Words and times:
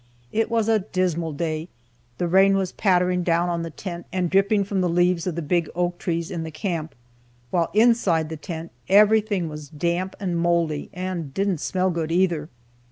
It 0.31 0.49
was 0.49 0.67
a 0.67 0.79
dismal 0.79 1.31
day, 1.31 1.69
the 2.17 2.27
rain 2.27 2.57
was 2.57 2.71
pattering 2.71 3.21
down 3.21 3.49
on 3.49 3.61
the 3.61 3.69
tent 3.69 4.07
and 4.11 4.31
dripping 4.31 4.63
from 4.63 4.81
the 4.81 4.89
leaves 4.89 5.27
of 5.27 5.35
the 5.35 5.43
big 5.43 5.69
oak 5.75 5.99
trees 5.99 6.31
in 6.31 6.41
the 6.41 6.49
camp, 6.49 6.95
while 7.51 7.69
inside 7.75 8.29
the 8.29 8.35
tent 8.35 8.71
everything 8.89 9.47
was 9.47 9.69
damp 9.69 10.15
and 10.19 10.39
mouldy 10.39 10.89
and 10.91 11.35
didn't 11.35 11.59
smell 11.59 11.91
good 11.91 12.11
either. 12.11 12.49